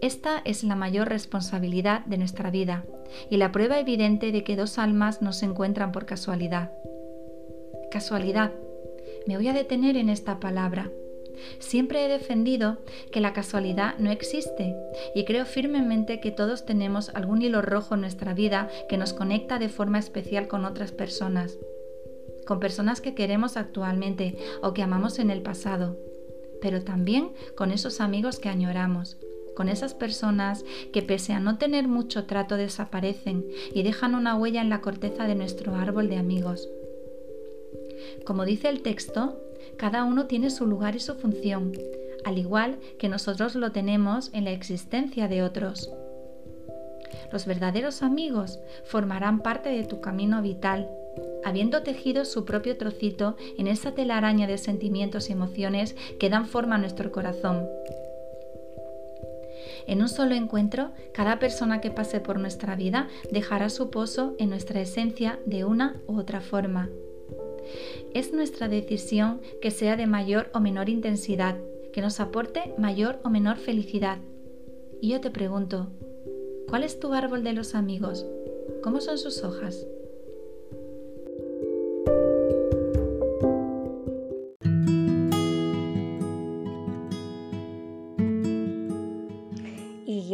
Esta 0.00 0.42
es 0.44 0.62
la 0.62 0.76
mayor 0.76 1.08
responsabilidad 1.08 2.04
de 2.06 2.18
nuestra 2.18 2.50
vida 2.52 2.84
y 3.30 3.36
la 3.36 3.50
prueba 3.50 3.80
evidente 3.80 4.30
de 4.30 4.44
que 4.44 4.54
dos 4.54 4.78
almas 4.78 5.22
no 5.22 5.32
se 5.32 5.46
encuentran 5.46 5.90
por 5.90 6.06
casualidad. 6.06 6.70
Casualidad. 7.90 8.52
Me 9.26 9.36
voy 9.36 9.48
a 9.48 9.52
detener 9.52 9.96
en 9.96 10.08
esta 10.08 10.38
palabra. 10.38 10.90
Siempre 11.58 12.04
he 12.04 12.08
defendido 12.08 12.78
que 13.10 13.20
la 13.20 13.32
casualidad 13.32 13.96
no 13.98 14.10
existe 14.10 14.76
y 15.14 15.24
creo 15.24 15.44
firmemente 15.46 16.20
que 16.20 16.30
todos 16.30 16.64
tenemos 16.64 17.10
algún 17.10 17.42
hilo 17.42 17.60
rojo 17.60 17.94
en 17.94 18.02
nuestra 18.02 18.34
vida 18.34 18.68
que 18.88 18.98
nos 18.98 19.12
conecta 19.12 19.58
de 19.58 19.68
forma 19.68 19.98
especial 19.98 20.46
con 20.46 20.64
otras 20.64 20.92
personas, 20.92 21.58
con 22.46 22.60
personas 22.60 23.00
que 23.00 23.14
queremos 23.14 23.56
actualmente 23.56 24.36
o 24.62 24.74
que 24.74 24.82
amamos 24.82 25.18
en 25.18 25.30
el 25.30 25.42
pasado, 25.42 25.96
pero 26.60 26.82
también 26.82 27.32
con 27.56 27.70
esos 27.70 28.00
amigos 28.00 28.38
que 28.38 28.48
añoramos, 28.48 29.16
con 29.58 29.68
esas 29.68 29.92
personas 29.92 30.64
que 30.92 31.02
pese 31.02 31.32
a 31.32 31.40
no 31.40 31.58
tener 31.58 31.88
mucho 31.88 32.26
trato 32.26 32.56
desaparecen 32.56 33.44
y 33.74 33.82
dejan 33.82 34.14
una 34.14 34.36
huella 34.36 34.60
en 34.60 34.68
la 34.68 34.80
corteza 34.80 35.26
de 35.26 35.34
nuestro 35.34 35.74
árbol 35.74 36.08
de 36.08 36.16
amigos. 36.16 36.68
Como 38.24 38.44
dice 38.44 38.68
el 38.68 38.82
texto, 38.82 39.42
cada 39.76 40.04
uno 40.04 40.26
tiene 40.26 40.50
su 40.50 40.64
lugar 40.64 40.94
y 40.94 41.00
su 41.00 41.16
función, 41.16 41.72
al 42.24 42.38
igual 42.38 42.78
que 43.00 43.08
nosotros 43.08 43.56
lo 43.56 43.72
tenemos 43.72 44.30
en 44.32 44.44
la 44.44 44.52
existencia 44.52 45.26
de 45.26 45.42
otros. 45.42 45.90
Los 47.32 47.44
verdaderos 47.44 48.04
amigos 48.04 48.60
formarán 48.84 49.40
parte 49.40 49.70
de 49.70 49.82
tu 49.82 50.00
camino 50.00 50.40
vital, 50.40 50.88
habiendo 51.44 51.82
tejido 51.82 52.24
su 52.24 52.44
propio 52.44 52.76
trocito 52.76 53.34
en 53.58 53.66
esa 53.66 53.90
telaraña 53.90 54.46
de 54.46 54.56
sentimientos 54.56 55.28
y 55.28 55.32
emociones 55.32 55.96
que 56.20 56.30
dan 56.30 56.46
forma 56.46 56.76
a 56.76 56.78
nuestro 56.78 57.10
corazón. 57.10 57.66
En 59.88 60.02
un 60.02 60.10
solo 60.10 60.34
encuentro, 60.34 60.90
cada 61.14 61.38
persona 61.38 61.80
que 61.80 61.90
pase 61.90 62.20
por 62.20 62.38
nuestra 62.38 62.76
vida 62.76 63.08
dejará 63.32 63.70
su 63.70 63.88
pozo 63.88 64.36
en 64.38 64.50
nuestra 64.50 64.82
esencia 64.82 65.40
de 65.46 65.64
una 65.64 65.96
u 66.06 66.18
otra 66.18 66.42
forma. 66.42 66.90
Es 68.12 68.34
nuestra 68.34 68.68
decisión 68.68 69.40
que 69.62 69.70
sea 69.70 69.96
de 69.96 70.06
mayor 70.06 70.50
o 70.52 70.60
menor 70.60 70.90
intensidad, 70.90 71.56
que 71.90 72.02
nos 72.02 72.20
aporte 72.20 72.74
mayor 72.76 73.18
o 73.24 73.30
menor 73.30 73.56
felicidad. 73.56 74.18
Y 75.00 75.08
yo 75.08 75.22
te 75.22 75.30
pregunto, 75.30 75.88
¿cuál 76.68 76.84
es 76.84 77.00
tu 77.00 77.14
árbol 77.14 77.42
de 77.42 77.54
los 77.54 77.74
amigos? 77.74 78.26
¿Cómo 78.82 79.00
son 79.00 79.16
sus 79.16 79.42
hojas? 79.42 79.86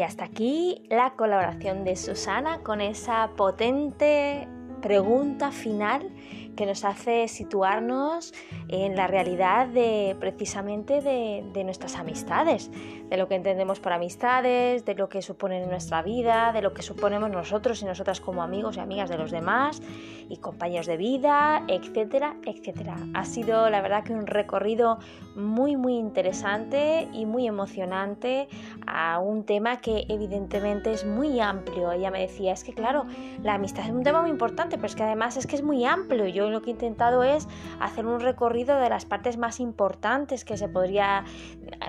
Hasta 0.04 0.24
aquí 0.24 0.86
la 0.90 1.14
colaboración 1.14 1.84
de 1.84 1.96
Susana 1.96 2.60
con 2.60 2.80
esa 2.80 3.30
potente 3.36 4.46
pregunta 4.82 5.50
final 5.50 6.10
que 6.56 6.66
nos 6.66 6.84
hace 6.84 7.26
situarnos 7.26 8.34
en 8.82 8.96
la 8.96 9.06
realidad 9.06 9.66
de 9.68 10.16
precisamente 10.18 11.00
de, 11.00 11.64
nuestras 11.64 11.96
amistades, 11.96 12.70
de 13.08 13.16
lo 13.16 13.28
que 13.28 13.36
entendemos 13.36 13.80
por 13.80 13.92
amistades, 13.92 14.84
de 14.84 14.94
lo 14.94 15.08
que 15.08 15.22
suponen 15.22 15.62
en 15.62 15.70
nuestra 15.70 16.02
vida, 16.02 16.52
de 16.52 16.62
lo 16.62 16.74
que 16.74 16.82
suponemos 16.82 17.30
nosotros 17.30 17.82
y 17.82 17.84
nosotras 17.84 18.20
como 18.20 18.42
amigos 18.42 18.76
y 18.76 18.80
amigas 18.80 19.08
de 19.08 19.18
los 19.18 19.30
demás 19.30 19.82
y 20.28 20.38
compañeros 20.38 20.86
de 20.86 20.96
vida, 20.96 21.64
etcétera, 21.68 22.36
etcétera. 22.44 22.96
Ha 23.14 23.24
sido 23.24 23.70
la 23.70 23.80
verdad 23.80 24.04
que 24.04 24.12
un 24.12 24.26
recorrido 24.26 24.98
muy 25.36 25.76
muy 25.76 25.96
interesante 25.96 27.08
y 27.12 27.26
muy 27.26 27.46
emocionante 27.46 28.48
a 28.86 29.18
un 29.18 29.44
tema 29.44 29.78
que 29.80 30.04
evidentemente 30.08 30.92
es 30.92 31.04
muy 31.04 31.40
amplio. 31.40 31.92
Ella 31.92 32.10
me 32.10 32.20
decía, 32.20 32.52
es 32.52 32.64
que 32.64 32.72
claro, 32.72 33.04
la 33.42 33.54
amistad 33.54 33.84
es 33.84 33.90
un 33.90 34.02
tema 34.02 34.20
muy 34.22 34.30
importante, 34.30 34.76
pero 34.76 34.86
es 34.86 34.94
que 34.94 35.02
además 35.02 35.36
es 35.36 35.46
que 35.46 35.56
es 35.56 35.62
muy 35.62 35.84
amplio. 35.84 36.26
Yo 36.26 36.50
lo 36.50 36.62
que 36.62 36.70
he 36.70 36.72
intentado 36.72 37.22
es 37.22 37.48
hacer 37.80 38.06
un 38.06 38.20
recorrido 38.20 38.63
de 38.66 38.88
las 38.88 39.04
partes 39.04 39.36
más 39.36 39.60
importantes 39.60 40.44
que 40.44 40.56
se 40.56 40.68
podría 40.68 41.24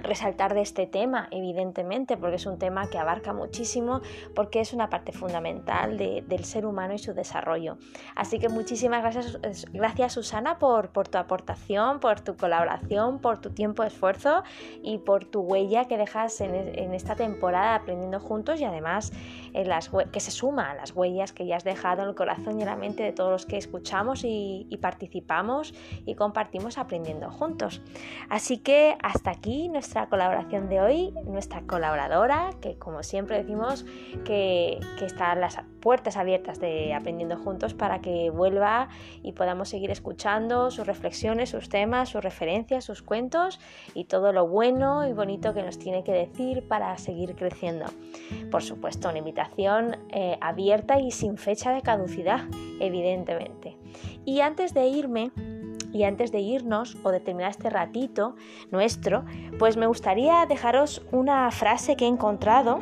resaltar 0.01 0.53
de 0.53 0.61
este 0.61 0.88
tema, 0.88 1.27
evidentemente, 1.31 2.17
porque 2.17 2.35
es 2.35 2.45
un 2.45 2.59
tema 2.59 2.89
que 2.89 2.97
abarca 2.97 3.33
muchísimo, 3.33 4.01
porque 4.35 4.59
es 4.59 4.73
una 4.73 4.89
parte 4.89 5.11
fundamental 5.11 5.97
del 5.97 6.43
ser 6.43 6.65
humano 6.65 6.93
y 6.93 6.99
su 6.99 7.13
desarrollo. 7.13 7.77
Así 8.15 8.39
que 8.39 8.49
muchísimas 8.49 9.01
gracias, 9.01 9.65
gracias 9.71 10.13
Susana 10.13 10.59
por, 10.59 10.89
tu 10.89 11.17
aportación, 11.17 11.99
por 11.99 12.21
tu 12.21 12.35
colaboración, 12.35 13.19
por 13.19 13.39
tu 13.39 13.51
tiempo, 13.51 13.83
esfuerzo 13.83 14.43
y 14.83 14.97
por 14.99 15.25
tu 15.25 15.41
huella 15.41 15.85
que 15.85 15.97
dejas 15.97 16.41
en 16.41 16.93
esta 16.93 17.15
temporada 17.15 17.75
aprendiendo 17.75 18.19
juntos 18.19 18.59
y 18.59 18.65
además 18.65 19.11
en 19.55 20.11
que 20.11 20.19
se 20.19 20.31
suma 20.31 20.71
a 20.71 20.75
las 20.75 20.91
huellas 20.91 21.31
que 21.31 21.45
ya 21.45 21.55
has 21.55 21.63
dejado 21.63 22.03
en 22.03 22.09
el 22.09 22.15
corazón 22.15 22.59
y 22.59 22.63
en 22.63 22.67
la 22.67 22.75
mente 22.75 23.03
de 23.03 23.13
todos 23.13 23.31
los 23.31 23.45
que 23.45 23.57
escuchamos 23.57 24.23
y, 24.23 24.67
participamos 24.81 25.73
y 26.05 26.15
compartimos 26.15 26.77
aprendiendo 26.77 27.31
juntos. 27.31 27.81
Así 28.29 28.57
que 28.57 28.97
hasta 29.01 29.31
aquí 29.31 29.69
nuestra 29.69 30.07
colaboración 30.09 30.69
de 30.69 30.81
hoy, 30.81 31.13
nuestra 31.25 31.61
colaboradora, 31.61 32.51
que 32.61 32.77
como 32.77 33.01
siempre 33.03 33.37
decimos 33.37 33.85
que, 34.25 34.79
que 34.99 35.05
están 35.05 35.39
las 35.39 35.57
puertas 35.86 36.17
abiertas 36.17 36.60
de 36.60 36.95
Aprendiendo 36.95 37.38
Juntos 37.38 37.76
para 37.76 38.02
que 38.02 38.32
vuelva 38.32 38.89
y 39.21 39.34
podamos 39.34 39.69
seguir 39.69 39.91
escuchando 39.91 40.71
sus 40.71 40.88
reflexiones, 40.88 41.52
sus 41.52 41.69
temas, 41.69 42.10
sus 42.10 42.24
referencias, 42.24 42.84
sus 42.84 43.04
cuentos 43.04 43.60
y 43.93 44.06
todo 44.06 44.34
lo 44.34 44.48
bueno 44.48 45.08
y 45.08 45.13
bonito 45.13 45.54
que 45.54 45.62
nos 45.62 45.78
tiene 45.78 46.04
que 46.04 46.12
decir 46.12 46.67
para 46.67 46.98
seguir 46.98 47.36
creciendo. 47.36 47.86
Por 48.50 48.63
supuesto, 48.63 49.10
una 49.10 49.19
invitación 49.19 49.98
eh, 50.10 50.39
abierta 50.41 51.00
y 51.00 51.12
sin 51.12 51.38
fecha 51.38 51.71
de 51.71 51.84
caducidad, 51.84 52.45
evidentemente. 52.80 53.78
Y 54.26 54.39
antes 54.39 54.74
de 54.74 54.88
irme, 54.88 55.32
y 55.93 56.04
antes 56.04 56.32
de 56.32 56.39
irnos 56.39 56.98
o 57.04 57.12
de 57.12 57.19
terminar 57.19 57.52
este 57.52 57.69
ratito 57.69 58.36
nuestro, 58.71 59.24
pues 59.60 59.78
me 59.78 59.86
gustaría 59.86 60.48
dejaros 60.48 61.04
una 61.12 61.50
frase 61.52 61.95
que 61.95 62.06
he 62.06 62.10
encontrado 62.10 62.80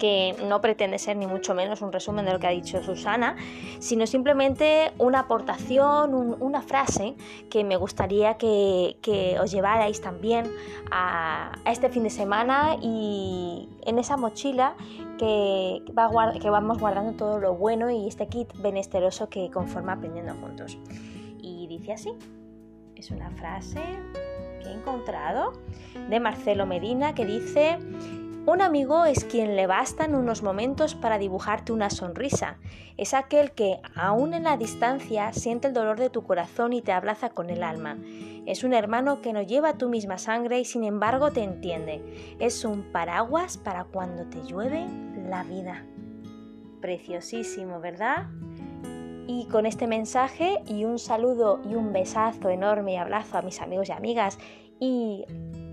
que 0.00 0.34
no 0.48 0.60
pretende 0.60 0.98
ser 0.98 1.16
ni 1.16 1.26
mucho 1.26 1.54
menos 1.54 1.82
un 1.82 1.92
resumen 1.92 2.24
de 2.24 2.32
lo 2.32 2.40
que 2.40 2.46
ha 2.48 2.50
dicho 2.50 2.82
Susana, 2.82 3.36
sino 3.78 4.06
simplemente 4.06 4.92
una 4.98 5.20
aportación, 5.20 6.36
una 6.40 6.62
frase 6.62 7.14
que 7.50 7.62
me 7.62 7.76
gustaría 7.76 8.34
que, 8.34 8.96
os 9.40 9.52
llevarais 9.52 10.00
también 10.00 10.50
a, 10.90 11.52
este 11.66 11.90
fin 11.90 12.02
de 12.02 12.10
semana 12.10 12.76
y 12.80 13.68
en 13.82 13.98
esa 13.98 14.16
mochila 14.16 14.74
que, 15.18 15.82
va 15.96 16.32
que 16.32 16.50
vamos 16.50 16.78
guardando 16.78 17.12
todo 17.12 17.38
lo 17.38 17.54
bueno 17.54 17.90
y 17.90 18.08
este 18.08 18.26
kit 18.26 18.48
benesteroso 18.56 19.28
que 19.28 19.50
conforma 19.50 19.92
aprendiendo 19.92 20.34
juntos. 20.34 20.78
Y 21.42 21.66
dice 21.66 21.92
así, 21.92 22.12
es 22.96 23.10
una 23.10 23.30
frase 23.32 23.80
que 24.62 24.68
he 24.68 24.72
encontrado 24.72 25.52
de 26.08 26.20
Marcelo 26.20 26.64
Medina 26.64 27.14
que 27.14 27.26
dice, 27.26 27.78
un 28.46 28.62
amigo 28.62 29.04
es 29.04 29.24
quien 29.24 29.54
le 29.54 29.66
bastan 29.66 30.14
unos 30.14 30.42
momentos 30.42 30.94
para 30.94 31.18
dibujarte 31.18 31.72
una 31.72 31.90
sonrisa. 31.90 32.58
Es 32.96 33.12
aquel 33.12 33.52
que, 33.52 33.80
aún 33.94 34.32
en 34.34 34.44
la 34.44 34.56
distancia, 34.56 35.32
siente 35.32 35.68
el 35.68 35.74
dolor 35.74 35.98
de 35.98 36.10
tu 36.10 36.22
corazón 36.22 36.72
y 36.72 36.80
te 36.80 36.92
abraza 36.92 37.30
con 37.30 37.50
el 37.50 37.62
alma. 37.62 37.98
Es 38.46 38.64
un 38.64 38.72
hermano 38.72 39.20
que 39.20 39.32
no 39.32 39.42
lleva 39.42 39.76
tu 39.76 39.88
misma 39.88 40.16
sangre 40.16 40.58
y 40.58 40.64
sin 40.64 40.84
embargo 40.84 41.30
te 41.30 41.42
entiende. 41.42 42.36
Es 42.40 42.64
un 42.64 42.90
paraguas 42.92 43.58
para 43.58 43.84
cuando 43.84 44.24
te 44.24 44.42
llueve 44.42 44.86
la 45.28 45.44
vida. 45.44 45.84
Preciosísimo, 46.80 47.78
¿verdad? 47.78 48.28
Y 49.26 49.46
con 49.46 49.66
este 49.66 49.86
mensaje 49.86 50.62
y 50.66 50.86
un 50.86 50.98
saludo 50.98 51.60
y 51.68 51.74
un 51.74 51.92
besazo 51.92 52.48
enorme 52.48 52.94
y 52.94 52.96
abrazo 52.96 53.38
a 53.38 53.42
mis 53.42 53.60
amigos 53.60 53.90
y 53.90 53.92
amigas 53.92 54.38
y 54.80 55.26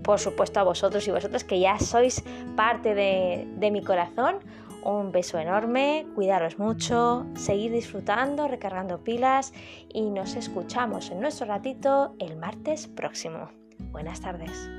por 0.08 0.18
supuesto 0.18 0.58
a 0.58 0.62
vosotros 0.62 1.06
y 1.06 1.10
vosotras 1.10 1.44
que 1.44 1.60
ya 1.60 1.78
sois 1.78 2.24
parte 2.56 2.94
de, 2.94 3.70
mi 3.70 3.82
corazón. 3.82 4.38
Un 4.82 5.12
beso 5.12 5.38
enorme, 5.38 6.06
cuidaros 6.14 6.58
mucho, 6.58 7.26
seguir 7.34 7.72
disfrutando, 7.72 8.48
recargando 8.48 9.04
pilas 9.04 9.52
y 9.92 10.08
nos 10.08 10.34
escuchamos 10.34 11.10
en 11.10 11.20
nuestro 11.20 11.46
ratito 11.46 12.14
el 12.20 12.36
martes 12.36 12.86
próximo. 12.88 13.50
Buenas 13.90 14.22
tardes. 14.22 14.70